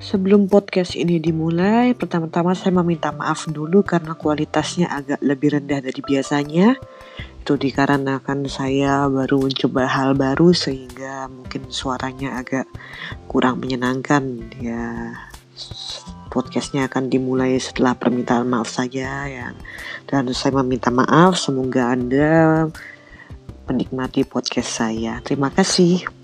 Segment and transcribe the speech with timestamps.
[0.00, 6.00] Sebelum podcast ini dimulai, pertama-tama saya meminta maaf dulu karena kualitasnya agak lebih rendah dari
[6.00, 6.80] biasanya.
[7.44, 12.64] Itu dikarenakan saya baru mencoba hal baru sehingga mungkin suaranya agak
[13.28, 14.48] kurang menyenangkan.
[14.56, 15.20] Ya,
[16.32, 19.52] podcastnya akan dimulai setelah permintaan maaf saja ya.
[20.08, 22.72] Dan saya meminta maaf, semoga Anda
[23.68, 25.20] menikmati podcast saya.
[25.20, 26.19] Terima kasih.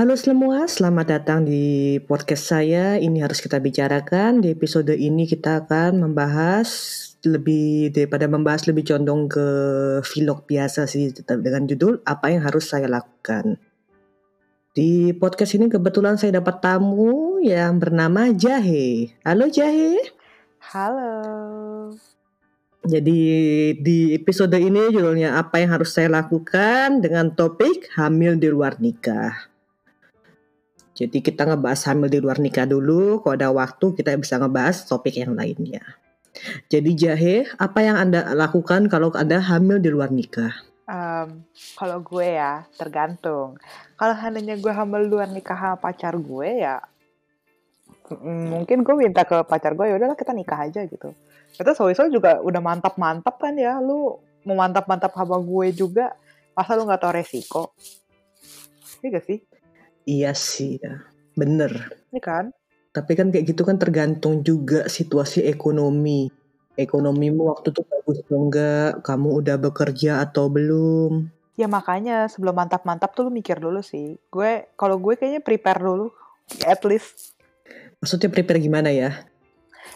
[0.00, 2.96] Halo semua, selamat datang di podcast saya.
[2.96, 4.40] Ini harus kita bicarakan.
[4.40, 6.72] Di episode ini kita akan membahas
[7.20, 9.44] lebih daripada membahas lebih condong ke
[10.00, 13.60] vlog biasa sih dengan judul apa yang harus saya lakukan.
[14.72, 19.12] Di podcast ini kebetulan saya dapat tamu yang bernama Jahe.
[19.20, 20.00] Halo Jahe.
[20.64, 21.12] Halo.
[22.88, 23.20] Jadi
[23.76, 29.49] di episode ini judulnya apa yang harus saya lakukan dengan topik hamil di luar nikah.
[31.00, 33.24] Jadi kita ngebahas hamil di luar nikah dulu.
[33.24, 35.80] Kalau ada waktu kita bisa ngebahas topik yang lainnya.
[36.68, 40.52] Jadi Jahe, apa yang Anda lakukan kalau Anda hamil di luar nikah?
[40.84, 43.56] Um, kalau gue ya, tergantung.
[43.96, 46.84] Kalau hanya gue hamil di luar nikah sama pacar gue ya,
[48.26, 51.14] mungkin gue minta ke pacar gue ya udahlah kita nikah aja gitu.
[51.54, 56.14] Itu soal juga udah mantap-mantap kan ya, lu mau mantap-mantap sama gue juga,
[56.58, 57.62] masa lu nggak tahu resiko?
[59.02, 59.38] Iya sih?
[60.10, 61.06] Iya sih ya,
[61.38, 61.94] bener.
[62.10, 62.50] Ini kan?
[62.90, 66.26] Tapi kan kayak gitu kan tergantung juga situasi ekonomi.
[66.74, 71.30] Ekonomimu waktu itu bagus atau enggak, kamu udah bekerja atau belum.
[71.54, 74.18] Ya makanya sebelum mantap-mantap tuh lu mikir dulu sih.
[74.34, 76.10] Gue, kalau gue kayaknya prepare dulu,
[76.66, 77.38] at least.
[78.02, 79.29] Maksudnya prepare gimana ya?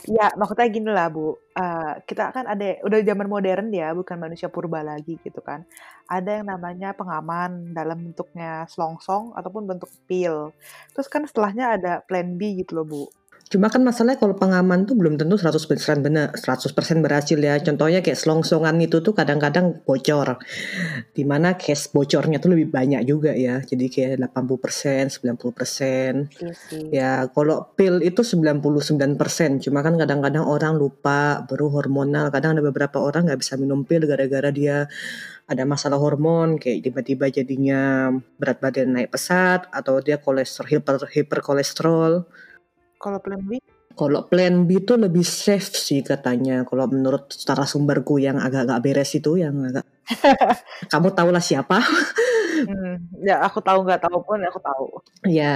[0.04, 4.52] Ya, maksudnya gini lah Bu, uh, kita kan ada udah zaman modern ya, bukan manusia
[4.52, 5.64] purba lagi gitu kan.
[6.04, 10.52] Ada yang namanya pengaman dalam bentuknya selongsong ataupun bentuk pil.
[10.92, 13.02] Terus kan setelahnya ada plan B gitu loh Bu.
[13.52, 16.74] Cuma kan masalahnya kalau pengaman tuh belum tentu 100% benar, 100%
[17.04, 17.60] berhasil ya.
[17.60, 20.40] Contohnya kayak selongsongan itu tuh kadang-kadang bocor.
[21.12, 23.60] Di mana case bocornya tuh lebih banyak juga ya.
[23.62, 26.32] Jadi kayak 80%, 90%.
[26.90, 29.60] Iya Ya, kalau pil itu 99%.
[29.60, 32.32] Cuma kan kadang-kadang orang lupa baru hormonal.
[32.32, 34.88] Kadang ada beberapa orang nggak bisa minum pil gara-gara dia
[35.44, 38.08] ada masalah hormon kayak tiba-tiba jadinya
[38.40, 42.24] berat badan naik pesat atau dia kolesterol hiper hiperkolesterol
[43.04, 43.60] kalau plan B?
[43.94, 46.64] Kalau plan B itu lebih safe sih katanya.
[46.64, 49.84] Kalau menurut secara sumberku yang agak-agak beres itu yang agak
[50.92, 51.84] kamu tahu lah siapa.
[52.68, 54.86] Hmm, ya aku tahu nggak tahu pun aku tahu.
[55.26, 55.54] Ya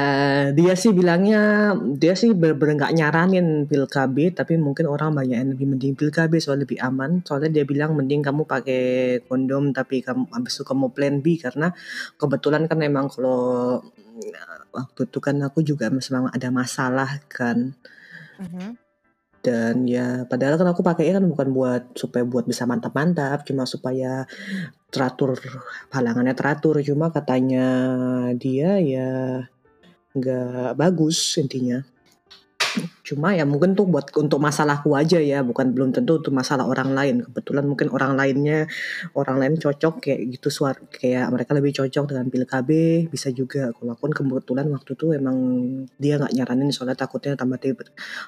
[0.50, 5.50] dia sih bilangnya dia sih bener-bener nggak nyaranin pil KB tapi mungkin orang banyak yang
[5.54, 7.22] lebih mending pil KB soalnya lebih aman.
[7.22, 8.82] Soalnya dia bilang mending kamu pakai
[9.30, 11.70] kondom tapi kamu habis itu kamu plan B karena
[12.18, 13.80] kebetulan kan emang kalau
[14.74, 17.74] waktu itu kan aku juga memang ada masalah kan.
[18.38, 18.87] Mm-hmm.
[19.38, 24.26] Dan ya padahal kan aku pakai kan bukan buat supaya buat bisa mantap-mantap, cuma supaya
[24.90, 25.38] teratur
[25.94, 26.82] halangannya teratur.
[26.82, 27.66] Cuma katanya
[28.34, 29.10] dia ya
[30.16, 31.84] nggak bagus intinya.
[33.04, 36.92] Cuma ya mungkin tuh buat untuk masalahku aja ya, bukan belum tentu untuk masalah orang
[36.92, 37.24] lain.
[37.26, 38.68] Kebetulan mungkin orang lainnya
[39.14, 42.70] orang lain cocok kayak gitu suar kayak mereka lebih cocok dengan pil KB,
[43.10, 43.70] bisa juga.
[43.74, 45.36] Kalau aku kan kebetulan waktu itu emang
[45.98, 47.58] dia nggak nyaranin soalnya takutnya tambah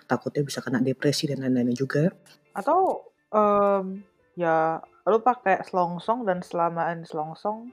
[0.07, 2.11] takutnya bisa kena depresi dan lain-lainnya juga.
[2.55, 4.03] Atau um,
[4.35, 7.73] ya lu pakai selongsong dan selamaan selongsong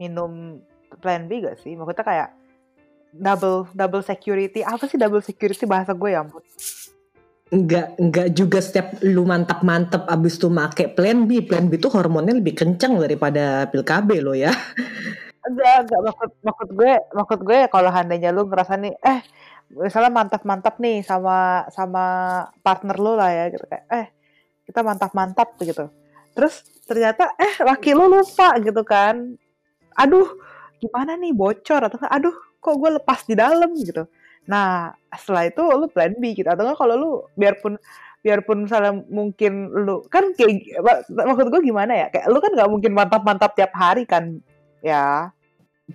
[0.00, 0.62] minum
[0.98, 1.76] plan B gak sih?
[1.76, 2.28] Maksudnya kayak
[3.14, 6.42] double double security apa sih double security bahasa gue ya ampun
[7.50, 11.42] Enggak, enggak juga setiap lu mantap-mantap abis tuh make plan B.
[11.42, 14.54] Plan B tuh hormonnya lebih kencang daripada pil KB lo ya.
[15.42, 19.26] Enggak, enggak maksud maksud gue, maksud gue kalau handainya lu ngerasa nih eh
[19.74, 22.04] misalnya mantap-mantap nih sama sama
[22.62, 24.06] partner lu lah ya gitu kayak eh
[24.70, 25.90] kita mantap-mantap gitu.
[26.38, 29.26] Terus ternyata eh laki lu lupa gitu kan.
[29.98, 30.38] Aduh,
[30.78, 34.06] gimana nih bocor atau aduh kok gue lepas di dalam gitu
[34.48, 37.76] nah setelah itu lu plan B gitu atau kalau lu biarpun
[38.20, 42.92] biarpun misalnya mungkin lu kan kayak maksud gue gimana ya kayak lu kan nggak mungkin
[42.92, 44.40] mantap-mantap tiap hari kan
[44.84, 45.32] ya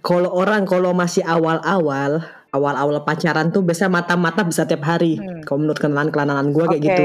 [0.03, 2.25] kalau orang kalau masih awal-awal
[2.55, 5.19] awal-awal pacaran tuh biasa mata-mata bisa tiap hari.
[5.19, 5.43] Hmm.
[5.43, 6.87] Kalau menurut kenalan kenalan gue kayak okay.
[6.87, 7.03] gitu.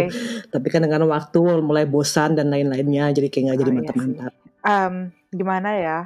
[0.54, 4.32] Tapi kan dengan waktu mulai bosan dan lain-lainnya, jadi kayak nggak jadi ah, iya mantap-mantap.
[4.32, 4.94] Iya um,
[5.34, 5.98] gimana ya?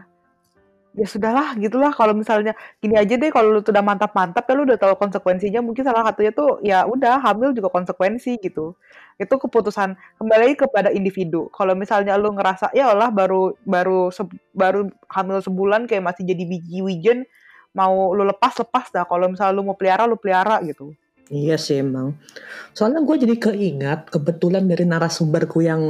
[0.94, 1.90] Ya sudahlah gitulah.
[1.92, 5.60] Kalau misalnya gini aja deh kalau lu tuh udah mantap-mantap ya lu udah tahu konsekuensinya
[5.60, 8.78] mungkin salah satunya tuh ya udah hamil juga konsekuensi gitu.
[9.18, 11.50] Itu keputusan kembali kepada individu.
[11.54, 14.22] Kalau misalnya lu ngerasa ya Allah baru baru se,
[14.54, 17.26] baru hamil sebulan kayak masih jadi biji wijen
[17.74, 19.04] mau lu lepas lepas dah.
[19.06, 20.94] Kalau misalnya lu mau pelihara lu pelihara gitu
[21.32, 22.20] Iya sih emang.
[22.76, 25.80] Soalnya gue jadi keingat kebetulan dari narasumberku yang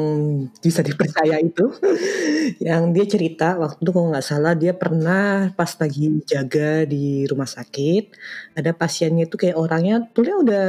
[0.63, 1.75] bisa dipercaya itu,
[2.63, 7.51] yang dia cerita waktu itu kalau nggak salah dia pernah pas lagi jaga di rumah
[7.51, 8.15] sakit,
[8.55, 10.67] ada pasiennya itu kayak orangnya tuh dia udah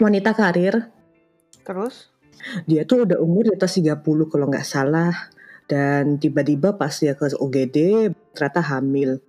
[0.00, 0.88] wanita karir,
[1.60, 2.08] terus
[2.64, 4.00] dia tuh udah umur di atas 30
[4.32, 5.12] kalau nggak salah,
[5.68, 9.20] dan tiba-tiba pas dia ke OGD ternyata hamil.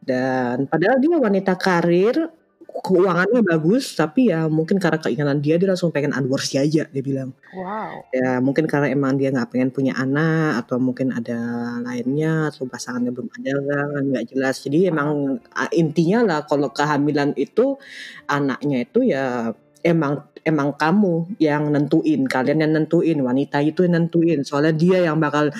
[0.00, 2.39] Dan padahal dia wanita karir,
[2.70, 7.34] keuangannya bagus tapi ya mungkin karena keinginan dia dia langsung pengen aborsi aja dia bilang.
[7.50, 8.06] Wow.
[8.14, 11.38] Ya mungkin karena emang dia nggak pengen punya anak atau mungkin ada
[11.82, 14.56] lainnya atau pasangannya belum ada kan nggak jelas.
[14.62, 15.38] Jadi emang
[15.74, 17.76] intinya lah kalau kehamilan itu
[18.30, 19.52] anaknya itu ya
[19.82, 24.40] emang emang kamu yang nentuin kalian yang nentuin wanita itu yang nentuin.
[24.46, 25.52] Soalnya dia yang bakal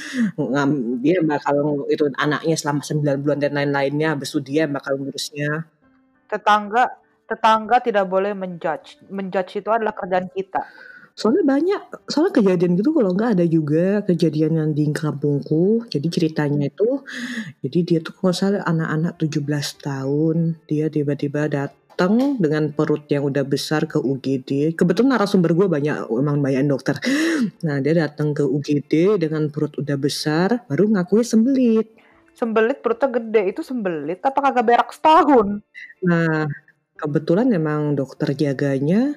[1.05, 5.69] dia bakal itu anaknya selama 9 bulan dan lain-lainnya habis itu dia yang bakal ngurusnya
[6.31, 7.00] tetangga
[7.31, 9.06] tetangga tidak boleh menjudge.
[9.06, 10.67] Menjudge itu adalah kerjaan kita.
[11.15, 15.87] Soalnya banyak soalnya kejadian gitu kalau nggak ada juga kejadian yang di kampungku.
[15.87, 17.05] Jadi ceritanya itu
[17.62, 19.47] jadi dia tuh kalau salah anak-anak 17
[19.85, 26.09] tahun dia tiba-tiba datang dengan perut yang udah besar ke UGD kebetulan narasumber gue banyak
[26.09, 26.97] emang banyak dokter.
[27.69, 32.00] Nah dia datang ke UGD dengan perut udah besar baru ngakui sembelit
[32.35, 33.43] sembelit perutnya gede.
[33.55, 35.62] Itu sembelit apa kagak berak setahun?
[36.05, 36.47] Nah
[37.00, 39.17] kebetulan emang dokter jaganya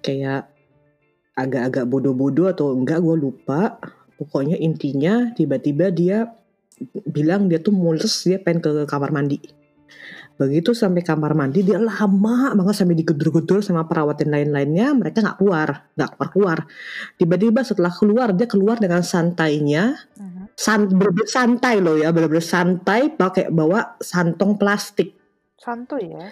[0.00, 0.48] kayak
[1.38, 3.78] agak-agak bodoh-bodoh atau enggak gue lupa.
[4.18, 6.26] Pokoknya intinya tiba-tiba dia
[7.06, 9.57] bilang dia tuh mules dia pengen ke kamar mandi
[10.38, 15.38] begitu sampai kamar mandi dia lama banget sampai digedor-gedor sama perawat dan lain-lainnya mereka nggak
[15.42, 16.58] keluar nggak keluar keluar
[17.18, 19.98] tiba-tiba setelah keluar dia keluar dengan santainya.
[20.14, 25.14] Uh-huh san bener santai loh ya bener-bener santai pakai bawa santong plastik.
[25.54, 26.26] Santuy ya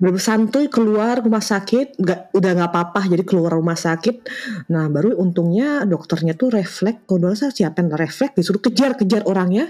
[0.00, 4.24] bener santuy keluar rumah sakit nggak udah nggak apa-apa jadi keluar rumah sakit.
[4.72, 9.68] Nah baru untungnya dokternya tuh refleks kalau saya siapa yang refleks disuruh kejar-kejar orangnya.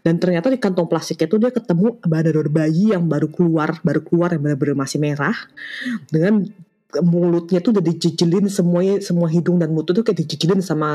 [0.00, 4.32] Dan ternyata di kantong plastiknya tuh dia ketemu badan bayi yang baru keluar baru keluar
[4.32, 5.36] yang benar-benar masih merah.
[6.08, 6.48] Dengan
[7.04, 10.90] mulutnya tuh udah dijejelin semuanya semua hidung dan mulut tuh kayak dijejelin sama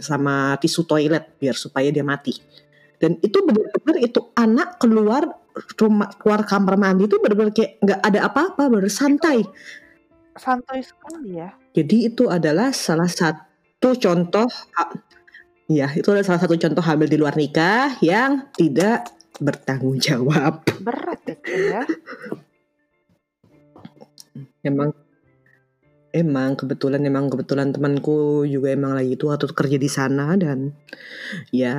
[0.00, 2.32] sama tisu toilet biar supaya dia mati.
[3.00, 5.24] Dan itu benar-benar itu anak keluar
[5.78, 9.42] rumah keluar kamar mandi itu benar-benar kayak nggak ada apa-apa benar santai.
[10.38, 11.50] Santai sekali ya.
[11.74, 14.46] Jadi itu adalah salah satu contoh
[15.70, 19.10] ya itu adalah salah satu contoh hamil di luar nikah yang tidak
[19.40, 20.62] bertanggung jawab.
[20.82, 21.82] Berat itu ya.
[24.60, 24.92] Emang
[26.10, 30.74] emang kebetulan emang kebetulan temanku juga emang lagi itu waktu kerja di sana dan
[31.54, 31.74] ya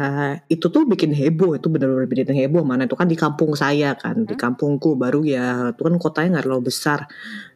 [0.48, 2.64] itu tuh bikin heboh itu benar-benar bikin heboh.
[2.64, 4.42] Mana itu kan di kampung saya kan di hmm.
[4.42, 7.00] kampungku baru ya itu kan kotanya nggak terlalu besar.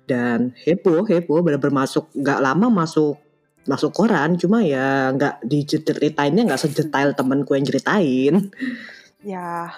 [0.06, 3.16] Dan heboh heboh benar-benar masuk nggak lama masuk
[3.66, 4.36] masuk koran.
[4.36, 8.51] Cuma ya nggak diceritainnya nggak sedetail temanku yang ceritain.
[9.24, 9.71] Ya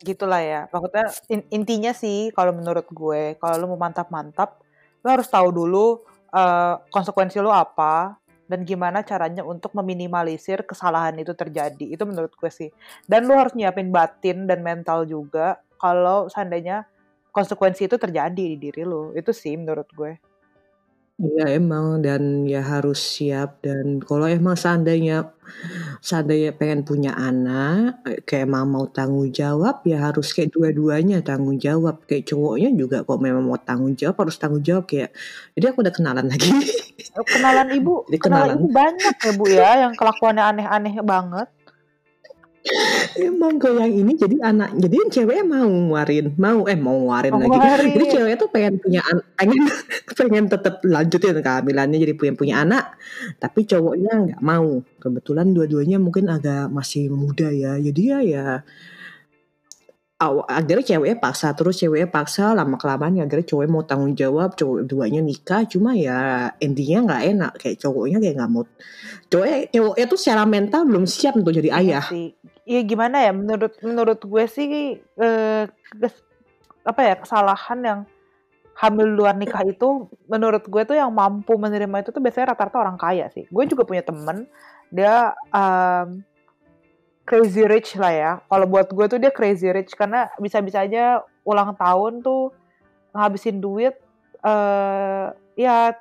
[0.00, 0.60] gitulah ya.
[0.70, 4.62] Maksudnya in, intinya sih kalau menurut gue kalau lu mau mantap-mantap
[5.02, 8.16] lo harus tahu dulu uh, konsekuensi lo apa
[8.48, 11.92] dan gimana caranya untuk meminimalisir kesalahan itu terjadi.
[11.92, 12.70] Itu menurut gue sih.
[13.04, 16.88] Dan lo harus nyiapin batin dan mental juga kalau seandainya
[17.30, 19.12] konsekuensi itu terjadi di diri lo.
[19.12, 20.16] Itu sih menurut gue.
[21.18, 25.34] Iya emang dan ya harus siap dan kalau emang seandainya
[25.98, 32.06] seandainya pengen punya anak, kayak emang mau tanggung jawab ya harus kayak dua-duanya tanggung jawab.
[32.06, 35.10] Kayak cowoknya juga kok memang mau tanggung jawab harus tanggung jawab kayak
[35.58, 36.54] jadi aku udah kenalan lagi.
[37.34, 38.22] Kenalan ibu, kenalan.
[38.22, 41.48] kenalan ibu banyak ya bu ya yang kelakuannya aneh-aneh banget.
[43.18, 47.48] Emang kalau yang ini jadi anak jadi ceweknya mau nguarin mau eh mau nguarin lagi.
[47.48, 47.90] nguarin.
[47.96, 49.62] jadi ceweknya tuh pengen punya anak pengen
[50.20, 52.84] pengen tetap lanjutin kehamilannya jadi punya punya anak.
[53.40, 54.84] Tapi cowoknya nggak mau.
[55.00, 57.78] Kebetulan dua-duanya mungkin agak masih muda ya.
[57.78, 58.46] Jadi ya ya
[60.18, 64.90] akhirnya ceweknya paksa terus ceweknya paksa lama kelamaan ya akhirnya cowoknya mau tanggung jawab cowok
[64.90, 68.66] duanya nikah cuma ya endingnya nggak enak kayak cowoknya kayak nggak mau.
[69.30, 72.04] Cowoknya cowoknya tuh secara mental belum siap untuk jadi iya ayah.
[72.10, 72.34] sih.
[72.66, 75.64] Iya gimana ya menurut menurut gue sih eh,
[76.82, 78.00] apa ya kesalahan yang
[78.74, 82.98] hamil luar nikah itu menurut gue tuh yang mampu menerima itu tuh biasanya rata-rata orang
[82.98, 83.46] kaya sih.
[83.54, 84.50] Gue juga punya temen
[84.90, 86.26] dia um,
[87.28, 88.30] crazy rich lah ya.
[88.48, 92.48] Kalau buat gue tuh dia crazy rich karena bisa-bisa aja ulang tahun tuh
[93.12, 93.92] ngabisin duit
[94.40, 95.26] eh
[95.60, 95.92] ya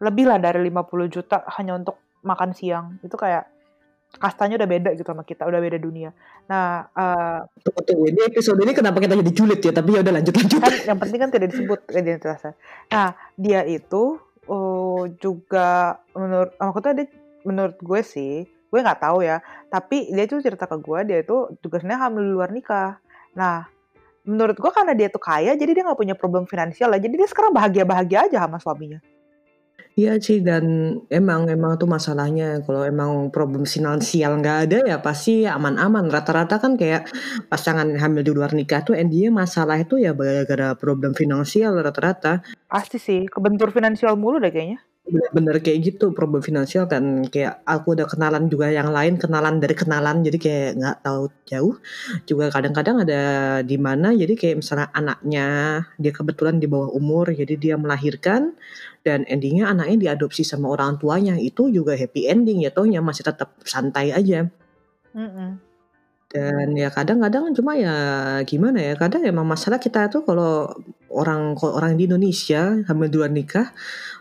[0.00, 2.96] lebih lah dari 50 juta hanya untuk makan siang.
[3.04, 3.58] Itu kayak
[4.16, 6.16] kastanya udah beda gitu sama kita, udah beda dunia.
[6.48, 8.04] Nah, uh, tunggu, tunggu.
[8.08, 9.72] ini episode ini kenapa kita jadi julid ya?
[9.76, 10.60] Tapi ya udah lanjut lanjut.
[10.64, 12.52] Kan yang penting kan tidak disebut identitasnya.
[12.88, 14.16] Nah, dia itu
[14.48, 17.04] uh, juga menurut aku tuh ada
[17.44, 19.40] menurut gue sih, gue nggak tahu ya.
[19.68, 23.00] Tapi dia tuh cerita ke gue, dia itu juga sebenarnya hamil di luar nikah.
[23.36, 23.68] Nah,
[24.28, 27.00] menurut gue karena dia tuh kaya, jadi dia nggak punya problem finansial lah.
[27.00, 29.00] Jadi dia sekarang bahagia-bahagia aja sama suaminya.
[29.98, 35.42] Iya sih dan emang emang tuh masalahnya kalau emang problem finansial nggak ada ya pasti
[35.42, 36.06] aman-aman.
[36.06, 37.10] Rata-rata kan kayak
[37.50, 42.46] pasangan hamil di luar nikah tuh endingnya masalah itu ya gara-gara problem finansial rata-rata.
[42.70, 47.96] Pasti sih, kebentur finansial mulu deh kayaknya bener-bener kayak gitu problem finansial kan kayak aku
[47.96, 51.74] udah kenalan juga yang lain kenalan dari kenalan jadi kayak nggak tahu jauh
[52.28, 53.22] juga kadang-kadang ada
[53.64, 55.46] di mana jadi kayak misalnya anaknya
[55.96, 58.52] dia kebetulan di bawah umur jadi dia melahirkan
[59.06, 63.56] dan endingnya anaknya diadopsi sama orang tuanya itu juga happy ending ya tohnya masih tetap
[63.64, 64.52] santai aja.
[65.16, 65.50] Mm -mm.
[66.28, 67.96] Dan ya kadang-kadang cuma ya
[68.44, 70.68] gimana ya, kadang emang masalah kita tuh kalau
[71.08, 73.72] orang orang di Indonesia hamil duluan nikah,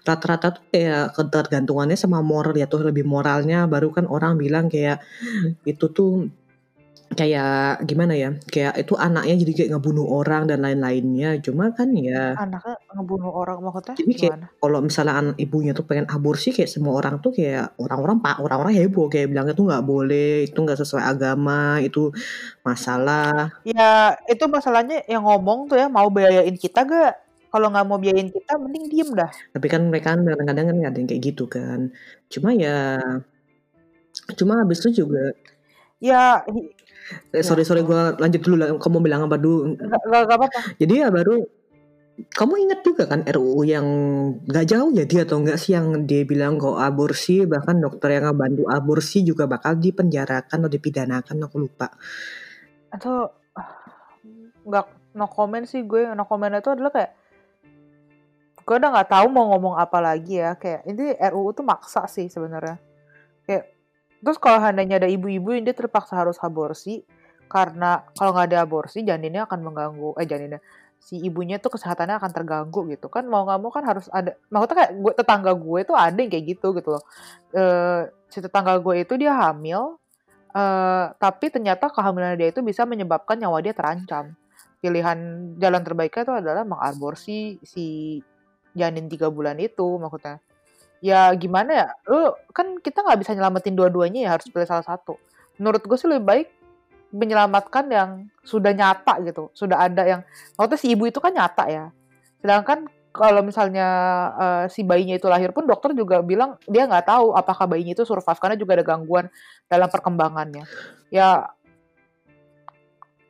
[0.08, 3.68] rata-rata tuh kayak ketergantungannya sama moral ya tuh lebih moralnya.
[3.68, 5.04] Baru kan orang bilang kayak
[5.68, 6.32] itu tuh
[7.08, 11.40] kayak gimana ya kayak itu anaknya jadi kayak ngebunuh orang dan lain-lainnya.
[11.40, 16.08] Cuma kan ya anaknya ngebunuh orang maksudnya jadi kayak kalau misalnya anak ibunya tuh pengen
[16.12, 19.08] aborsi kayak semua orang tuh kayak orang-orang pak orang-orang heboh.
[19.08, 22.12] Kayak bilang itu nggak boleh itu nggak sesuai agama itu
[22.62, 23.56] masalah.
[23.64, 27.27] Ya itu masalahnya yang ngomong tuh ya mau biayain kita gak
[27.58, 30.98] kalau nggak mau biayain kita mending diem dah tapi kan mereka kan kadang-kadang kan ada
[31.02, 31.90] yang kayak gitu kan
[32.30, 33.02] cuma ya
[34.38, 35.34] cuma habis itu juga
[35.98, 36.46] ya
[37.32, 38.68] Eh, sorry sorry gue lanjut dulu lah.
[38.76, 39.80] Kamu bilang apa dulu?
[39.80, 40.76] Gak, apa-apa.
[40.76, 41.40] Jadi ya baru
[42.18, 43.88] kamu ingat juga kan RUU yang
[44.50, 48.34] gak jauh ya dia atau enggak sih yang dia bilang kok aborsi bahkan dokter yang
[48.34, 51.94] ngebantu aborsi juga bakal dipenjarakan atau dipidanakan aku lupa.
[52.90, 53.32] Atau
[54.68, 54.86] nggak
[55.16, 57.12] no comment sih gue no comment itu adalah kayak
[58.68, 60.60] gue udah nggak tahu mau ngomong apa lagi ya.
[60.60, 62.76] Kayak ini RUU tuh maksa sih sebenarnya.
[63.48, 63.78] Kayak
[64.22, 67.06] Terus kalau seandainya ada ibu-ibu yang dia terpaksa harus aborsi.
[67.48, 70.60] Karena kalau nggak ada aborsi janinnya akan mengganggu eh janinnya
[71.00, 73.08] si ibunya tuh kesehatannya akan terganggu gitu.
[73.08, 76.32] Kan mau nggak mau kan harus ada maksudnya kayak gue tetangga gue tuh ada yang
[76.34, 77.04] kayak gitu gitu loh.
[77.56, 77.64] E,
[78.28, 79.96] si tetangga gue itu dia hamil
[80.52, 80.64] e,
[81.16, 84.36] tapi ternyata kehamilan dia itu bisa menyebabkan nyawa dia terancam.
[84.84, 85.18] Pilihan
[85.56, 88.20] jalan terbaiknya itu adalah mengaborsi si
[88.78, 90.38] janin tiga bulan itu maksudnya.
[91.02, 91.88] Ya gimana ya?
[92.06, 95.18] Lu kan kita nggak bisa nyelamatin dua-duanya ya harus pilih salah satu.
[95.58, 96.48] Menurut gue sih lebih baik
[97.12, 98.10] menyelamatkan yang
[98.44, 100.22] sudah nyata gitu sudah ada yang
[100.60, 101.86] maksudnya si ibu itu kan nyata ya.
[102.44, 103.88] Sedangkan kalau misalnya
[104.38, 108.06] uh, si bayinya itu lahir pun dokter juga bilang dia nggak tahu apakah bayinya itu
[108.06, 109.26] survive karena juga ada gangguan
[109.66, 110.70] dalam perkembangannya.
[111.10, 111.50] Ya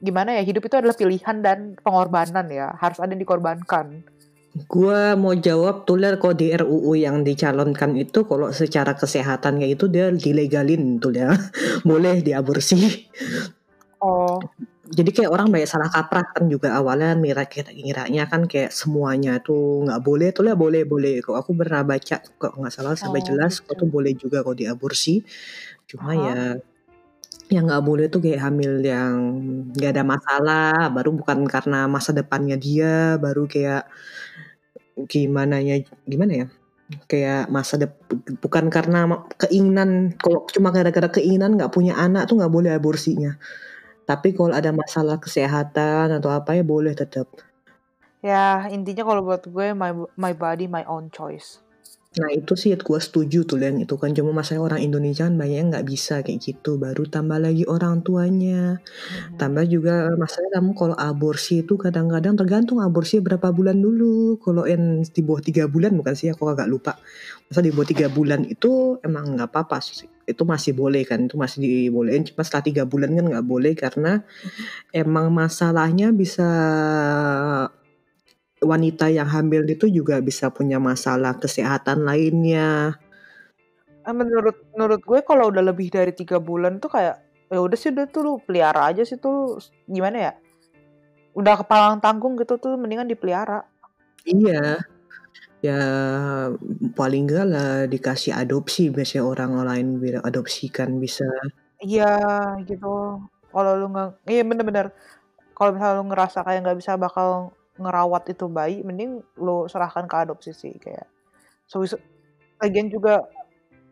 [0.03, 0.43] gimana ya?
[0.43, 4.03] Hidup itu adalah pilihan dan pengorbanan ya harus ada yang dikorbankan
[4.65, 9.85] Gua mau jawab tuler kok di RUU yang dicalonkan itu kalau secara kesehatan kayak itu
[9.85, 11.29] dia dilegalin tuh ya.
[11.89, 13.05] Boleh diaborsi.
[14.01, 14.41] Oh.
[14.87, 19.43] Jadi kayak orang banyak salah kaprah kan juga awalnya mira kita ngiranya kan kayak semuanya
[19.43, 23.19] tuh nggak boleh tuh ya boleh boleh kok aku pernah baca kok nggak salah sampai
[23.19, 23.67] oh, jelas gitu.
[23.67, 25.19] kok tuh boleh juga kok diaborsi
[25.91, 26.23] cuma -huh.
[26.23, 26.39] ya
[27.47, 29.15] yang nggak boleh tuh kayak hamil yang
[29.71, 33.87] nggak ada masalah baru bukan karena masa depannya dia baru kayak
[35.05, 36.47] gimana ya gimana ya?
[37.05, 38.99] Kayak masa depan bukan karena
[39.37, 43.37] keinginan kalau cuma gara-gara keinginan nggak punya anak tuh nggak boleh aborsinya.
[44.07, 47.27] Tapi kalau ada masalah kesehatan atau apa ya boleh tetap
[48.27, 51.61] ya intinya kalau buat gue my my body my own choice
[52.17, 54.09] Nah itu sih gue setuju tuh yang itu kan.
[54.17, 56.81] Cuma masalah orang Indonesia kan banyak yang nggak bisa kayak gitu.
[56.81, 58.81] Baru tambah lagi orang tuanya.
[58.81, 59.37] Hmm.
[59.37, 64.41] tambah juga masalah kamu kalau aborsi itu kadang-kadang tergantung aborsi berapa bulan dulu.
[64.41, 66.29] Kalau yang di bawah tiga bulan bukan sih?
[66.33, 66.97] Aku agak lupa.
[67.49, 70.09] Masa di bawah tiga bulan itu emang nggak apa-apa sih.
[70.27, 71.29] Itu masih boleh kan?
[71.29, 72.25] Itu masih dibolehin.
[72.27, 74.25] Cuma setelah tiga bulan kan nggak boleh karena
[74.93, 76.49] emang masalahnya bisa
[78.61, 82.97] wanita yang hamil itu juga bisa punya masalah kesehatan lainnya.
[84.07, 87.15] Eh, menurut menurut gue kalau udah lebih dari tiga bulan tuh kayak
[87.51, 90.33] ya udah sih udah tuh lu pelihara aja sih tuh gimana ya?
[91.37, 93.67] Udah kepalang tanggung gitu tuh mendingan dipelihara.
[94.25, 94.81] Iya.
[95.61, 95.81] Ya
[96.93, 99.87] paling enggak lah dikasih adopsi biasanya orang lain
[100.23, 101.27] adopsikan bisa.
[101.83, 102.17] Iya,
[102.65, 103.21] gitu.
[103.53, 104.87] Kalau lu nggak iya bener bener.
[105.57, 110.15] Kalau misalnya lu ngerasa kayak nggak bisa bakal ngerawat itu bayi, mending lu serahkan ke
[110.17, 111.07] adopsi sih, kayak
[111.69, 112.01] sowieso
[112.57, 113.25] lagian juga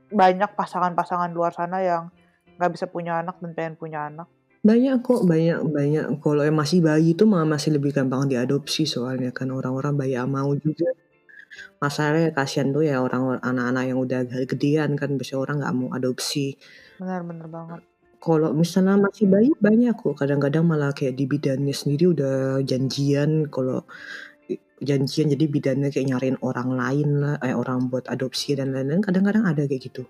[0.09, 2.09] banyak pasangan-pasangan luar sana yang
[2.57, 4.27] nggak bisa punya anak dan pengen punya anak.
[4.65, 6.05] Banyak kok, banyak banyak.
[6.17, 10.49] Kalau yang masih bayi itu malah masih lebih gampang diadopsi soalnya kan orang-orang yang mau
[10.57, 10.89] juga.
[11.77, 16.57] Masalahnya kasihan tuh ya orang anak-anak yang udah gedean kan biasanya orang nggak mau adopsi.
[16.97, 17.81] Benar benar banget.
[18.25, 23.85] Kalau misalnya masih bayi banyak kok, kadang-kadang malah kayak di bidannya sendiri udah janjian kalau
[24.81, 25.29] janjian.
[25.29, 29.69] Jadi bidannya kayak nyariin orang lain lah, eh, orang buat adopsi dan lain-lain, kadang-kadang ada
[29.69, 30.09] kayak gitu.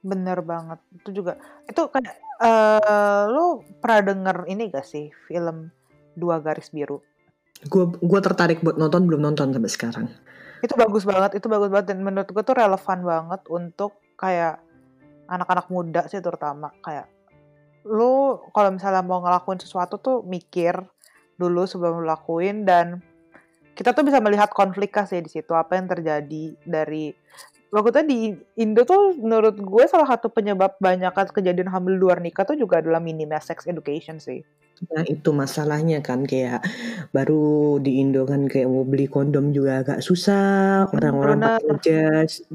[0.00, 1.36] Bener banget, itu juga.
[1.68, 5.68] Itu kayak, eee, lu pernah denger ini gak sih film
[6.16, 7.04] Dua Garis Biru?
[7.68, 10.06] Gue gue tertarik buat nonton, belum nonton sampai sekarang.
[10.64, 11.92] Itu bagus banget itu bagus banget.
[11.92, 14.63] Dan menurut gue tuh relevan banget untuk kayak
[15.28, 17.08] anak-anak muda sih terutama, kayak
[17.84, 20.72] lu kalau misalnya mau ngelakuin sesuatu tuh mikir
[21.36, 23.04] dulu sebelum lu lakuin dan
[23.74, 27.10] kita tuh bisa melihat konfliknya sih di situ, apa yang terjadi dari
[27.74, 28.18] waktu itu di
[28.62, 33.02] Indo tuh menurut gue salah satu penyebab banyak kejadian hamil luar nikah tuh juga adalah
[33.02, 34.46] minimnya sex education sih.
[34.94, 36.62] Nah itu masalahnya kan kayak
[37.10, 42.46] baru di Indo kan kayak mau beli kondom juga agak susah orang-orang pakai jas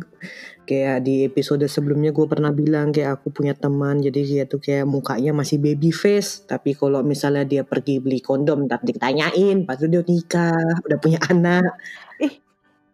[0.69, 4.85] kayak di episode sebelumnya gue pernah bilang kayak aku punya teman jadi dia tuh kayak
[4.85, 6.45] mukanya masih baby face.
[6.45, 11.73] Tapi kalau misalnya dia pergi beli kondom tak ditanyain pas dia nikah udah punya anak.
[12.21, 12.37] Ih,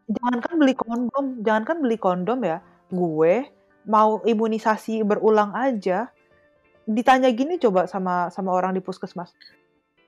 [0.08, 3.36] jangankan beli kondom, jangankan beli kondom ya, gue
[3.84, 6.16] mau imunisasi berulang aja.
[6.88, 9.36] Ditanya gini coba sama sama orang di puskesmas.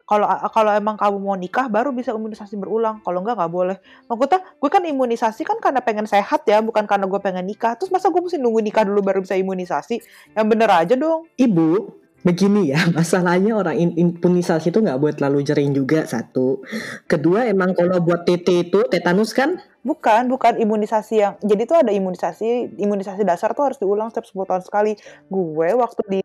[0.07, 0.23] Kalau
[0.55, 3.77] kalau emang kamu mau nikah baru bisa imunisasi berulang, kalau enggak nggak boleh.
[4.07, 7.75] Maksudnya gue kan imunisasi kan karena pengen sehat ya, bukan karena gue pengen nikah.
[7.75, 9.99] Terus masa gue mesti nunggu nikah dulu baru bisa imunisasi?
[10.31, 11.27] Yang bener aja dong.
[11.35, 11.91] Ibu,
[12.23, 16.63] begini ya, masalahnya orang imunisasi itu nggak buat terlalu jering juga satu.
[17.03, 19.59] Kedua emang kalau buat TT itu tetanus kan?
[19.83, 24.49] Bukan, bukan imunisasi yang jadi tuh ada imunisasi imunisasi dasar tuh harus diulang setiap 10
[24.55, 24.91] tahun sekali.
[25.27, 26.19] Gue waktu di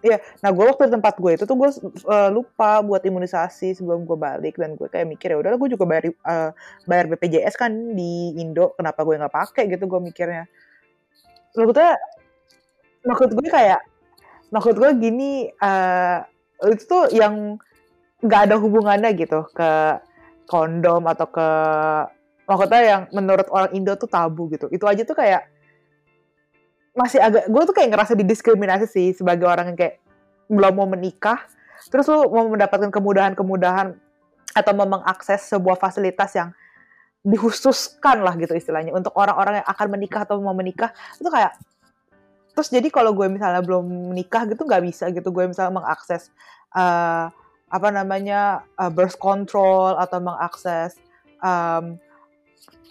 [0.00, 1.70] Iya, nah gue waktu di tempat gue itu tuh gue
[2.08, 5.84] uh, lupa buat imunisasi sebelum gue balik dan gue kayak mikir ya udahlah gue juga
[5.84, 6.50] bayar uh,
[6.88, 10.48] bayar BPJS kan di Indo, kenapa gue nggak pakai gitu gue mikirnya.
[11.52, 12.00] Maksudnya
[13.04, 13.80] maksud gue kayak
[14.48, 16.24] maksud gue gini uh,
[16.64, 17.60] itu tuh yang
[18.24, 20.00] nggak ada hubungannya gitu ke
[20.48, 21.48] kondom atau ke
[22.48, 24.64] maksudnya yang menurut orang Indo tuh tabu gitu.
[24.72, 25.44] Itu aja tuh kayak
[27.00, 29.96] masih agak gue tuh kayak ngerasa didiskriminasi sih sebagai orang yang kayak
[30.52, 31.40] belum mau menikah.
[31.88, 33.96] Terus lu mau mendapatkan kemudahan-kemudahan
[34.52, 36.52] atau mau mengakses sebuah fasilitas yang
[37.20, 40.88] dikhususkan lah gitu istilahnya untuk orang-orang yang akan menikah atau mau menikah
[41.20, 41.52] itu kayak
[42.56, 46.32] terus jadi kalau gue misalnya belum menikah gitu nggak bisa gitu gue misalnya mengakses
[46.72, 47.28] uh,
[47.70, 50.96] apa namanya uh, birth control atau mengakses
[51.44, 52.00] um,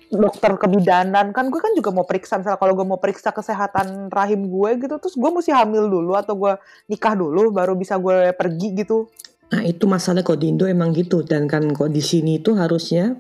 [0.10, 1.32] dokter kebidanan.
[1.32, 4.96] Kan gue kan juga mau periksa misalnya kalau gue mau periksa kesehatan rahim gue gitu
[4.98, 6.54] terus gue mesti hamil dulu atau gue
[6.90, 9.08] nikah dulu baru bisa gue pergi gitu.
[9.50, 11.26] Nah itu masalah kok di Indo emang gitu.
[11.26, 13.18] Dan kan kok di sini itu harusnya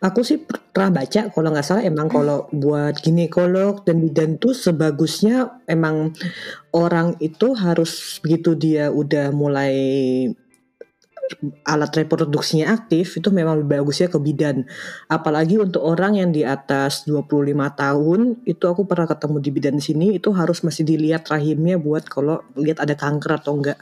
[0.00, 5.64] aku sih pernah baca kalau nggak salah emang kalau buat ginekolog dan bidan tuh sebagusnya
[5.68, 6.16] emang
[6.72, 9.76] orang itu harus begitu dia udah mulai
[11.66, 14.64] alat reproduksinya aktif itu memang lebih bagusnya ke bidan.
[15.10, 20.06] Apalagi untuk orang yang di atas 25 tahun itu aku pernah ketemu di bidan sini
[20.16, 23.78] itu harus masih dilihat rahimnya buat kalau lihat ada kanker atau enggak.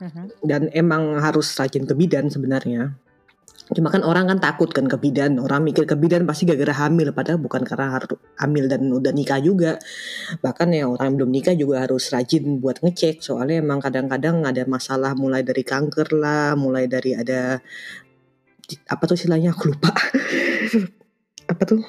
[0.00, 0.32] Uh-huh.
[0.40, 2.96] Dan emang harus rajin ke bidan sebenarnya.
[3.70, 7.14] Cuma kan orang kan takut kan ke bidan, orang mikir ke bidan pasti gara-gara hamil,
[7.14, 9.78] padahal bukan karena harus hamil dan udah nikah juga.
[10.42, 14.66] Bahkan ya orang yang belum nikah juga harus rajin buat ngecek, soalnya emang kadang-kadang ada
[14.66, 17.62] masalah mulai dari kanker lah, mulai dari ada
[18.90, 19.94] apa tuh istilahnya aku lupa.
[21.54, 21.82] apa tuh?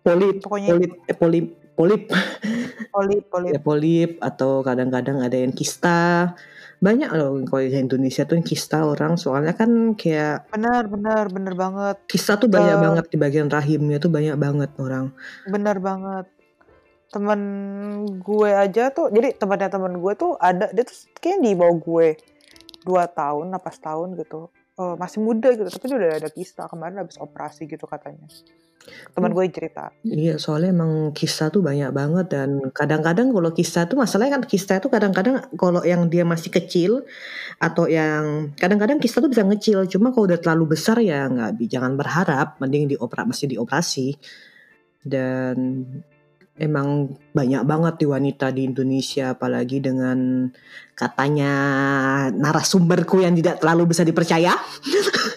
[0.00, 2.02] Polip, Pokoknya polip, eh, polip, polip.
[2.88, 3.52] Polip, polip.
[3.52, 6.32] Ya, polip atau kadang-kadang ada yang kista
[6.78, 11.96] banyak loh kalau di Indonesia tuh kista orang soalnya kan kayak benar benar benar banget.
[12.06, 15.10] Kista tuh banyak uh, banget di bagian rahimnya tuh banyak banget orang.
[15.50, 16.26] Benar banget.
[17.10, 17.40] Teman
[18.22, 22.08] gue aja tuh jadi temannya teman gue tuh ada dia tuh kayak di bawah gue
[22.86, 24.54] dua tahun apa setahun gitu.
[24.78, 26.70] Uh, masih muda gitu tapi dia udah ada kista.
[26.70, 28.30] Kemarin habis operasi gitu katanya
[29.12, 29.90] teman gue cerita.
[30.04, 34.78] Iya, soalnya emang kisah tuh banyak banget dan kadang-kadang kalau kisah tuh masalahnya kan kisah
[34.78, 37.02] tuh kadang-kadang kalau yang dia masih kecil
[37.58, 41.94] atau yang kadang-kadang kisah tuh bisa ngecil, cuma kalau udah terlalu besar ya nggak jangan
[41.98, 44.08] berharap, mending dioperasi masih dioperasi
[45.04, 45.56] dan
[46.58, 50.50] emang banyak banget di wanita di Indonesia apalagi dengan
[50.98, 51.52] katanya
[52.34, 54.52] narasumberku yang tidak terlalu bisa dipercaya.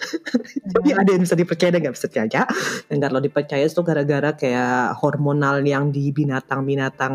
[0.72, 2.42] Jadi ada yang bisa dipercaya dan nggak bisa dipercaya.
[2.88, 7.14] Dan kalau dipercaya itu gara-gara kayak hormonal yang di binatang-binatang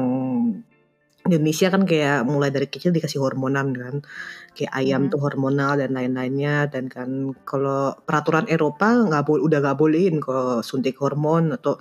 [1.27, 3.95] Indonesia kan kayak mulai dari kecil dikasih hormonan kan
[4.55, 5.11] kayak ayam hmm.
[5.13, 10.63] tuh hormonal dan lain-lainnya dan kan kalau peraturan Eropa nggak boleh udah nggak bolehin kalau
[10.63, 11.77] suntik hormon atau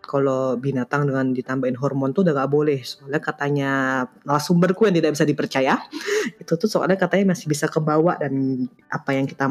[0.00, 3.70] kalau binatang dengan ditambahin hormon tuh udah nggak boleh soalnya katanya
[4.24, 5.74] narasumberku yang tidak bisa dipercaya
[6.40, 9.44] itu tuh soalnya katanya masih bisa kebawa dan apa yang kita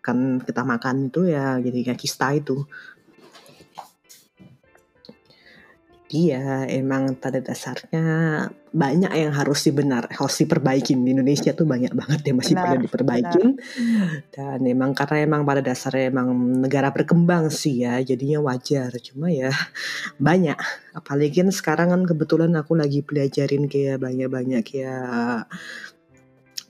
[0.00, 2.64] masukkan kita makan itu ya jadi kayak kista itu
[6.10, 8.02] Iya, emang pada dasarnya
[8.74, 13.54] banyak yang harus dibenar, harus diperbaikin di Indonesia tuh banyak banget yang masih perlu diperbaikin.
[14.34, 16.34] Dan emang karena emang pada dasarnya emang
[16.66, 18.90] negara berkembang sih ya, jadinya wajar.
[18.98, 19.54] Cuma ya
[20.18, 20.58] banyak,
[20.98, 25.46] apalagi kan sekarang kan kebetulan aku lagi pelajarin kayak banyak-banyak kayak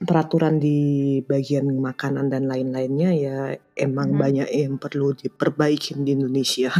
[0.00, 3.38] peraturan di bagian makanan dan lain-lainnya ya
[3.76, 4.20] emang hmm.
[4.20, 6.72] banyak yang perlu diperbaikin di Indonesia.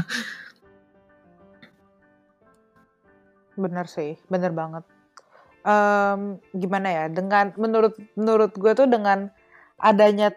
[3.61, 4.85] Bener sih, bener banget.
[5.61, 9.29] Um, gimana ya, dengan menurut menurut gue tuh dengan
[9.77, 10.33] adanya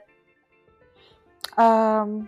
[1.55, 2.27] um,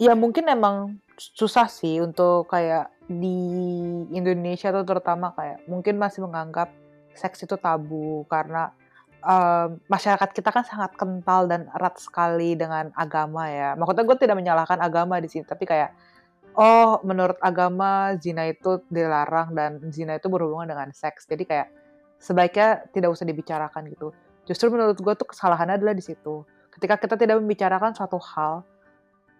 [0.00, 3.36] ya mungkin emang susah sih untuk kayak di
[4.16, 6.72] Indonesia tuh terutama kayak mungkin masih menganggap
[7.12, 8.72] seks itu tabu karena
[9.22, 13.78] um, masyarakat kita kan sangat kental dan erat sekali dengan agama ya.
[13.78, 15.94] Maksudnya gue tidak menyalahkan agama di sini, tapi kayak
[16.58, 21.24] oh menurut agama zina itu dilarang dan zina itu berhubungan dengan seks.
[21.30, 21.68] Jadi kayak
[22.20, 24.12] sebaiknya tidak usah dibicarakan gitu.
[24.44, 26.42] Justru menurut gue tuh kesalahannya adalah di situ.
[26.72, 28.66] Ketika kita tidak membicarakan suatu hal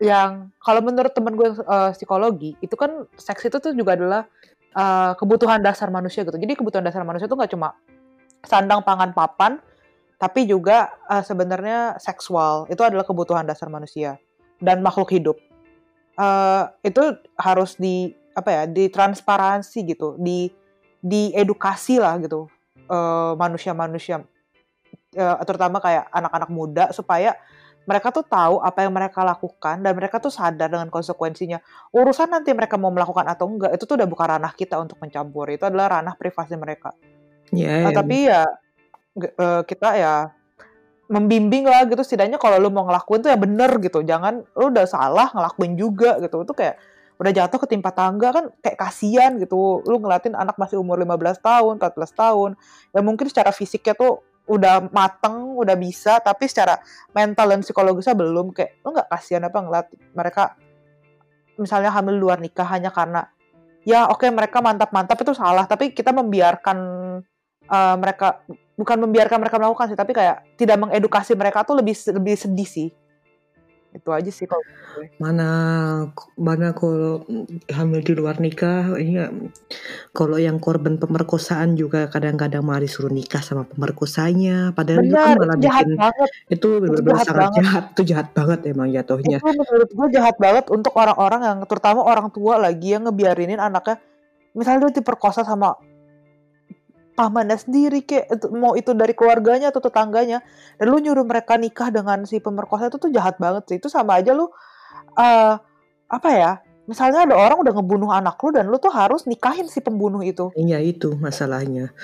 [0.03, 4.27] yang kalau menurut temen gue uh, psikologi itu kan seks itu tuh juga adalah
[4.75, 6.35] uh, kebutuhan dasar manusia gitu.
[6.35, 7.79] Jadi kebutuhan dasar manusia itu nggak cuma
[8.42, 9.62] sandang, pangan, papan,
[10.23, 14.23] tapi juga uh, sebenarnya seksual itu adalah kebutuhan dasar manusia
[14.63, 15.35] dan makhluk hidup
[16.15, 20.47] uh, itu harus di apa ya ditransparansi gitu di
[21.03, 22.47] diedukasi lah gitu
[22.87, 24.23] uh, manusia-manusia
[25.19, 27.35] uh, terutama kayak anak-anak muda supaya
[27.83, 31.59] mereka tuh tahu apa yang mereka lakukan dan mereka tuh sadar dengan konsekuensinya.
[31.91, 35.51] Urusan nanti mereka mau melakukan atau enggak itu tuh udah bukan ranah kita untuk mencampur.
[35.51, 36.95] Itu adalah ranah privasi mereka.
[37.51, 38.47] Yeah, uh, tapi ya
[39.16, 40.14] uh, kita ya
[41.12, 42.01] membimbing lah gitu.
[42.01, 44.01] Setidaknya kalau lu mau ngelakuin tuh ya bener gitu.
[44.01, 46.44] Jangan lu udah salah ngelakuin juga gitu.
[46.44, 46.81] Itu kayak
[47.20, 49.85] udah jatuh ke timpa tangga kan kayak kasihan gitu.
[49.85, 52.51] Lu ngeliatin anak masih umur 15 tahun 14 tahun.
[52.96, 56.16] Ya mungkin secara fisiknya tuh udah mateng udah bisa.
[56.25, 56.81] Tapi secara
[57.12, 58.57] mental dan psikologisnya belum.
[58.57, 60.57] Kayak lu nggak kasihan apa ngeliat mereka
[61.61, 63.29] misalnya hamil luar nikah hanya karena
[63.85, 65.68] ya oke okay, mereka mantap-mantap itu salah.
[65.68, 66.79] Tapi kita membiarkan
[67.68, 68.40] uh, mereka
[68.83, 72.88] bukan membiarkan mereka melakukan sih tapi kayak tidak mengedukasi mereka tuh lebih lebih sedih sih
[73.92, 74.64] itu aja sih kalau
[75.21, 75.49] mana
[76.40, 77.29] mana kalau
[77.68, 79.29] hamil di luar nikah iya
[80.16, 85.37] kalau yang korban pemerkosaan juga kadang-kadang malah disuruh nikah sama pemerkosanya padahal Benar, itu kan
[85.37, 86.29] malah jahat bikin banget.
[86.49, 87.57] itu benar sangat banget.
[87.61, 92.01] jahat itu jahat banget emang jatuhnya itu menurut gue jahat banget untuk orang-orang yang terutama
[92.01, 94.01] orang tua lagi yang ngebiarinin anaknya
[94.57, 95.77] misalnya dia diperkosa sama
[97.12, 100.40] pamannya sendiri kayak mau itu dari keluarganya atau tetangganya.
[100.81, 103.77] Dan lu nyuruh mereka nikah dengan si pemerkosa itu tuh jahat banget sih.
[103.81, 104.48] Itu sama aja lu
[105.16, 105.55] uh,
[106.12, 106.53] apa ya
[106.85, 110.51] misalnya ada orang udah ngebunuh anak lu dan lu tuh harus nikahin si pembunuh itu.
[110.59, 111.94] Iya itu masalahnya.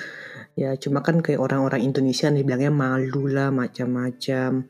[0.55, 4.67] Ya cuma kan kayak orang-orang Indonesia nih bilangnya malu lah macam-macam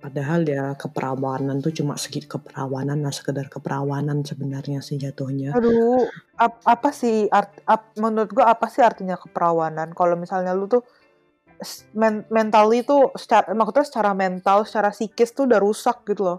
[0.00, 5.52] Padahal ya keperawanan tuh cuma segi keperawanan, nah sekedar keperawanan sebenarnya sih jatuhnya.
[5.52, 6.08] Aduh,
[6.40, 9.92] ap apa sih art ap menurut gua apa sih artinya keperawanan?
[9.92, 10.80] Kalau misalnya lu tuh
[11.92, 16.38] men mentally tuh secara maksudnya secara mental, secara psikis tuh udah rusak gitu loh.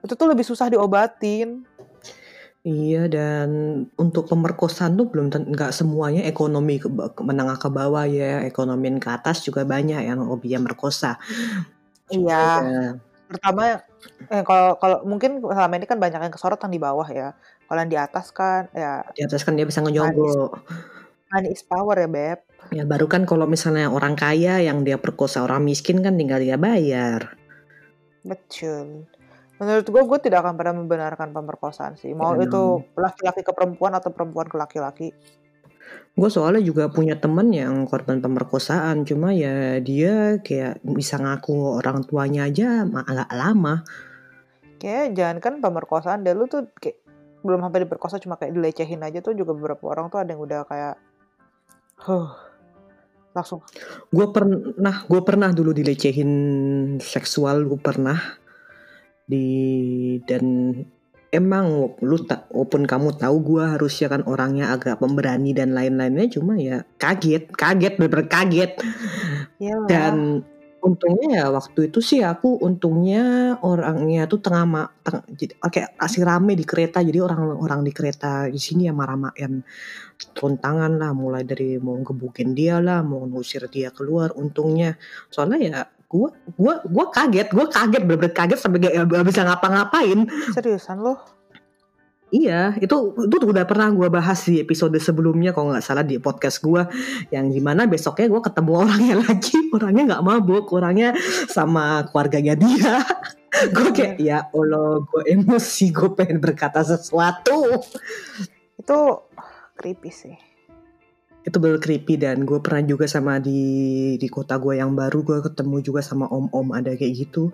[0.00, 1.68] Itu tuh lebih susah diobatin.
[2.64, 3.48] Iya dan
[4.00, 6.88] untuk pemerkosaan tuh belum nggak semuanya ekonomi ke,
[7.20, 11.20] menengah ke bawah ya, ekonomi ke atas juga banyak yang hobinya merkosa.
[12.12, 12.40] Iya.
[13.24, 13.80] Pertama,
[14.28, 17.32] eh, kalau kalau mungkin selama ini kan banyak yang kesorot yang di bawah ya.
[17.64, 20.52] Kalau yang di atas kan ya Di atas kan dia bisa ngejogo.
[21.32, 22.38] money is power ya, Beb.
[22.72, 26.56] Ya baru kan kalau misalnya orang kaya yang dia perkosa orang miskin kan tinggal dia
[26.60, 27.34] bayar.
[28.24, 29.04] Betul.
[29.60, 32.10] Menurut gue, gue tidak akan pernah membenarkan pemerkosaan sih.
[32.16, 35.08] Mau Ya itu laki-laki ke perempuan atau perempuan ke laki-laki.
[36.14, 42.06] Gue soalnya juga punya temen yang korban pemerkosaan, cuma ya dia kayak bisa ngaku orang
[42.06, 43.82] tuanya aja agak lama.
[44.78, 47.04] Kayak jangan kan pemerkosaan deh lu tuh kayak
[47.44, 50.64] belum sampai diperkosa cuma kayak dilecehin aja tuh juga beberapa orang tuh ada yang udah
[50.64, 50.96] kayak
[52.00, 52.32] huh
[53.36, 53.60] langsung
[54.08, 56.32] gue pernah gue pernah dulu dilecehin
[57.04, 58.16] seksual gue pernah
[59.28, 59.44] di
[60.24, 60.72] dan
[61.34, 66.54] emang lu tak walaupun kamu tahu gue harusnya kan orangnya agak pemberani dan lain-lainnya cuma
[66.54, 68.72] ya kaget kaget bener-bener kaget.
[69.58, 69.88] Iyalah.
[69.90, 70.14] dan
[70.84, 76.20] untungnya ya waktu itu sih aku untungnya orangnya tuh tengah ma teng, jadi kayak asli
[76.20, 79.64] rame di kereta jadi orang-orang di kereta di sini ya marah yang
[80.36, 85.00] turun tangan lah mulai dari mau gebukin dia lah mau ngusir dia keluar untungnya.
[85.32, 90.28] Soalnya ya gua gua gua kaget gua kaget bener-bener kaget sampai gak, gak bisa ngapa-ngapain
[90.52, 91.18] seriusan loh
[92.34, 96.58] Iya, itu itu udah pernah gue bahas di episode sebelumnya kalau nggak salah di podcast
[96.66, 96.82] gue
[97.30, 101.14] yang gimana besoknya gue ketemu orangnya lagi, orangnya nggak mabuk, orangnya
[101.46, 103.06] sama keluarganya dia.
[103.76, 107.86] gue kayak ya Allah, gue emosi, gue pengen berkata sesuatu.
[108.74, 108.98] itu
[109.78, 110.34] creepy sih
[111.44, 113.60] Itu bener creepy dan gue pernah juga sama di
[114.16, 117.52] di kota gue yang baru gue ketemu juga sama om-om ada kayak gitu.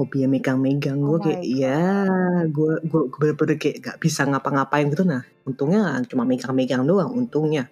[0.00, 2.08] Hobinya megang-megang gue Oh kayak ya
[2.48, 5.04] gue gue bener-bener kayak gak bisa ngapa-ngapain gitu.
[5.04, 7.68] Nah untungnya cuma megang-megang doang untungnya.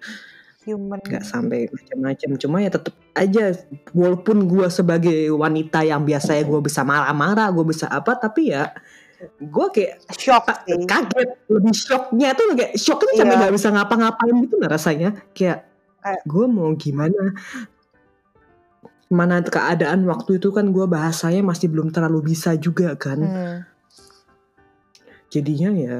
[0.64, 1.00] Human.
[1.00, 3.52] Nggak sampai macam-macam cuma ya tetap aja
[3.92, 8.72] walaupun gue sebagai wanita yang biasanya gue bisa marah-marah gue bisa apa tapi ya
[9.40, 10.84] gue kayak shock sih.
[10.84, 11.28] kaget.
[11.48, 13.40] Lebih shocknya tuh kayak shocknya sampai Iya.
[13.46, 15.10] nggak bisa ngapa-ngapain gitu nah rasanya.
[15.32, 15.64] Kayak
[16.00, 17.32] Kayak- gue mau gimana?
[19.08, 23.20] Mana keadaan waktu itu kan gue bahasanya masih belum terlalu bisa juga kan.
[23.20, 23.58] Hmm.
[25.30, 25.98] jadinya ya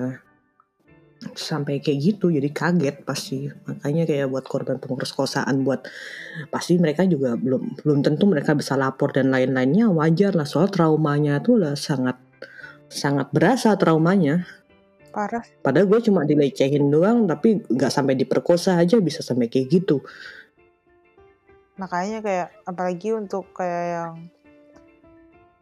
[1.35, 3.50] sampai kayak gitu jadi kaget pasti.
[3.66, 5.90] Makanya kayak buat korban pemerkosaan buat
[6.55, 9.90] pasti mereka juga belum belum tentu mereka bisa lapor dan lain-lainnya.
[9.90, 12.14] Wajar lah soal traumanya tuh lah sangat
[12.88, 14.44] sangat berasa traumanya.
[15.14, 15.46] Parah.
[15.62, 20.02] Padahal gue cuma dilecehin doang tapi nggak sampai diperkosa aja bisa sampai kayak gitu.
[21.78, 24.14] Makanya kayak apalagi untuk kayak yang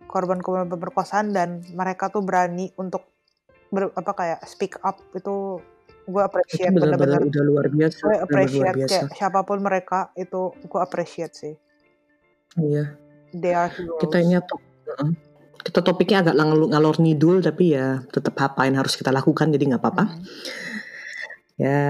[0.09, 3.09] korban-korban pemerkosaan dan mereka tuh berani untuk
[3.73, 5.61] ber, apa kayak speak up itu
[6.03, 8.91] gue appreciate benar-benar udah luar biasa gue benar luar appreciate biasa.
[8.91, 11.55] kayak siapa pun mereka itu gue appreciate sih.
[12.61, 12.97] Iya.
[13.33, 14.01] They are heroes.
[14.05, 14.61] Kita ini top.
[15.63, 19.75] Kita topiknya agak ngalor, ngalor ngidul tapi ya tetap apa yang harus kita lakukan jadi
[19.75, 20.25] nggak apa-apa Hmm.
[21.61, 21.83] ya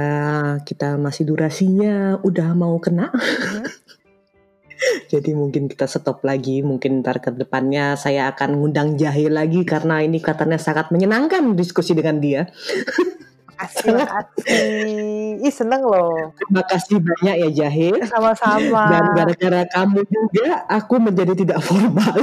[0.69, 3.65] kita masih durasinya udah mau kena Mhm.
[5.13, 10.03] jadi mungkin kita stop lagi mungkin ntar ke depannya saya akan ngundang jahe lagi karena
[10.03, 12.51] ini katanya sangat menyenangkan diskusi dengan dia
[13.63, 15.39] Makasih, makasih.
[15.39, 16.35] Ih seneng loh.
[16.35, 18.83] terima kasih banyak ya jahe Sama-sama.
[18.91, 22.15] dan gara-gara kamu juga aku menjadi tidak formal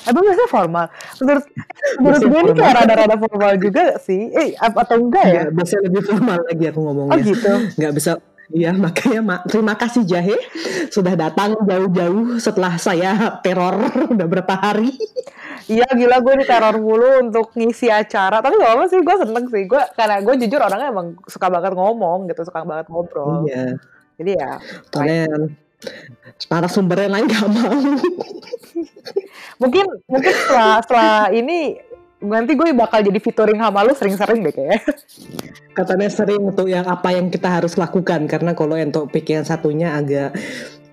[0.00, 0.86] Emang biasanya formal?
[1.20, 1.44] Menurut,
[2.00, 4.32] menurut gue ini kayak rada-rada formal juga gak sih?
[4.32, 5.34] Eh, atau enggak ya?
[5.36, 7.52] ya biasanya lebih formal lagi aku Oh ngomongnya gitu?
[7.76, 8.12] nggak bisa
[8.50, 10.34] Iya makanya mak terima kasih Jahe
[10.90, 13.78] sudah datang jauh-jauh setelah saya teror
[14.10, 14.90] udah berapa hari.
[15.70, 18.42] Iya gila gue diteror mulu untuk ngisi acara.
[18.42, 19.62] Tapi gak apa sih, gue seneng sih.
[19.70, 23.46] Gue karena gue jujur orangnya emang suka banget ngomong gitu, suka banget ngobrol.
[23.46, 23.78] Iya.
[24.18, 24.58] Jadi ya,
[24.90, 25.24] Soalnya
[26.50, 27.78] para sumbernya lain gak mau.
[29.62, 31.78] mungkin mungkin setelah setelah ini
[32.20, 34.82] nanti gue bakal jadi featuring sama lu sering-sering deh kayaknya.
[35.70, 39.94] Katanya sering untuk yang apa yang kita harus lakukan karena kalau yang topik yang satunya
[39.94, 40.34] agak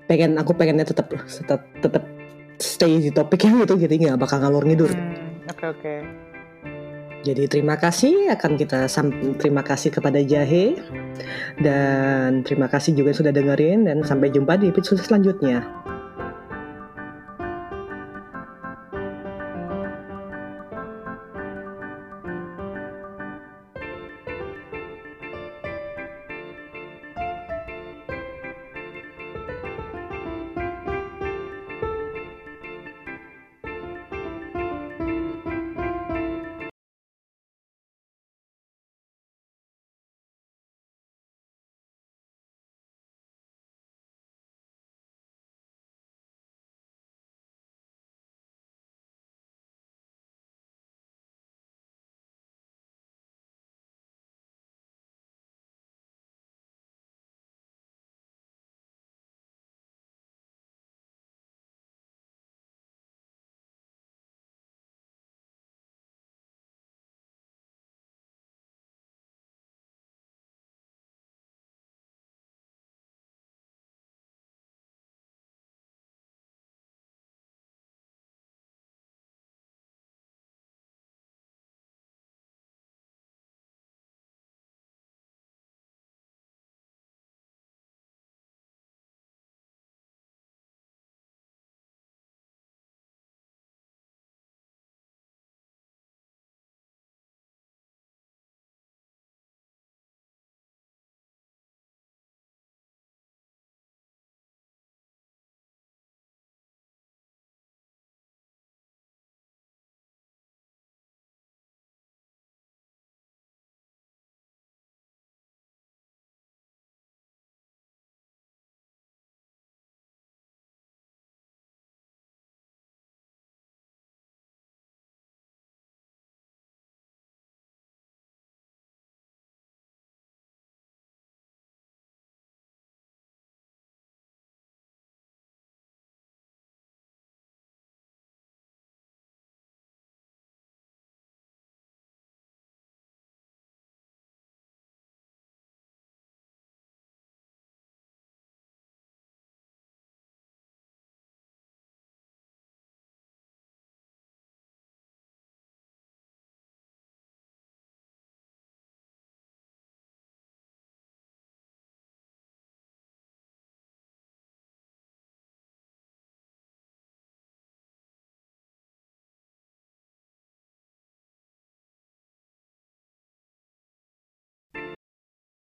[0.08, 2.17] pengen aku pengennya tetap tetap tetap
[2.58, 4.92] stay di topiknya gitu jadi nggak bakal ngalur ngidur.
[4.92, 5.96] Hmm, Oke oke.
[7.26, 10.78] Jadi terima kasih akan kita sam- terima kasih kepada Jahe
[11.60, 15.66] dan terima kasih juga sudah dengerin dan sampai jumpa di episode selanjutnya.